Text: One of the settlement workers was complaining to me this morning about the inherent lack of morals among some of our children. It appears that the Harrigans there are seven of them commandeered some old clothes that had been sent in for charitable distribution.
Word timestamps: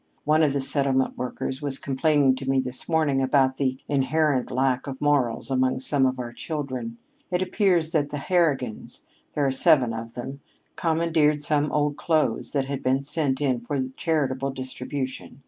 One 0.23 0.41
of 0.41 0.53
the 0.53 0.61
settlement 0.61 1.15
workers 1.15 1.61
was 1.61 1.77
complaining 1.77 2.33
to 2.37 2.49
me 2.49 2.59
this 2.59 2.89
morning 2.89 3.21
about 3.21 3.57
the 3.57 3.77
inherent 3.87 4.49
lack 4.49 4.87
of 4.87 4.99
morals 4.99 5.51
among 5.51 5.77
some 5.77 6.07
of 6.07 6.17
our 6.17 6.33
children. 6.33 6.97
It 7.29 7.43
appears 7.43 7.91
that 7.91 8.09
the 8.09 8.17
Harrigans 8.17 9.03
there 9.35 9.45
are 9.45 9.51
seven 9.51 9.93
of 9.93 10.15
them 10.15 10.39
commandeered 10.75 11.43
some 11.43 11.71
old 11.71 11.97
clothes 11.97 12.51
that 12.53 12.65
had 12.65 12.81
been 12.81 13.03
sent 13.03 13.39
in 13.41 13.59
for 13.61 13.79
charitable 13.95 14.49
distribution. 14.49 15.39